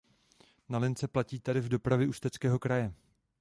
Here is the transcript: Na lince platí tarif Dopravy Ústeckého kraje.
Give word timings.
Na 0.69 0.79
lince 0.79 1.07
platí 1.07 1.39
tarif 1.39 1.65
Dopravy 1.65 2.07
Ústeckého 2.07 2.59
kraje. 2.59 2.93